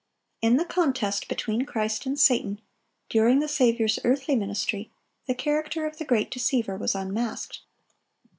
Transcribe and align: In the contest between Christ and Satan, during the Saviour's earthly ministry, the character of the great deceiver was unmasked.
In 0.41 0.57
the 0.57 0.65
contest 0.65 1.27
between 1.27 1.63
Christ 1.63 2.07
and 2.07 2.19
Satan, 2.19 2.59
during 3.07 3.37
the 3.39 3.47
Saviour's 3.47 3.99
earthly 4.03 4.35
ministry, 4.35 4.89
the 5.27 5.35
character 5.35 5.85
of 5.85 5.99
the 5.99 6.05
great 6.05 6.31
deceiver 6.31 6.75
was 6.75 6.95
unmasked. 6.95 7.59